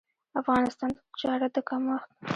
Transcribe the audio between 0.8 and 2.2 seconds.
د تجارت د کمښت